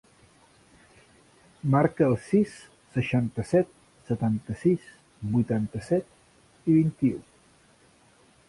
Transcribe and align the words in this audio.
Marca 1.75 2.07
el 2.13 2.15
sis, 2.29 2.55
seixanta-set, 2.97 3.71
setanta-sis, 4.09 4.89
vuitanta-set, 5.37 6.13
vint-i-u. 6.75 7.25